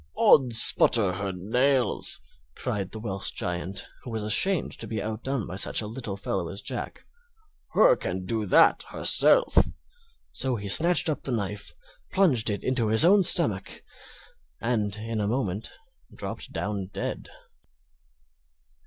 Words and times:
"Ods 0.17 0.59
splutter 0.59 1.13
hur 1.13 1.31
nails!" 1.33 2.21
cried 2.55 2.89
the 2.89 2.97
Welsh 2.99 3.29
Giant, 3.29 3.87
who 4.01 4.09
was 4.09 4.23
ashamed 4.23 4.71
to 4.79 4.87
be 4.87 4.99
outdone 4.99 5.45
by 5.45 5.55
such 5.57 5.79
a 5.79 5.85
little 5.85 6.17
fellow 6.17 6.47
as 6.49 6.63
Jack, 6.63 7.05
"hur 7.73 7.95
can 7.97 8.25
do 8.25 8.47
that 8.47 8.81
hurself;" 8.89 9.59
so 10.31 10.55
he 10.55 10.67
snatched 10.69 11.07
up 11.07 11.21
the 11.21 11.31
knife, 11.31 11.75
plunged 12.11 12.49
it 12.49 12.63
into 12.63 12.87
his 12.87 13.05
own 13.05 13.21
stomach, 13.23 13.83
and 14.59 14.95
in 14.95 15.21
a 15.21 15.27
moment 15.27 15.69
dropped 16.17 16.51
down 16.51 16.89
dead. 16.91 17.29